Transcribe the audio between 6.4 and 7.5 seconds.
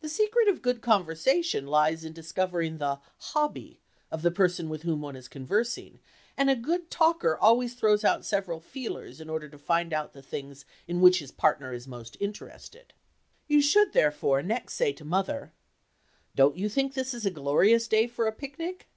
a good talker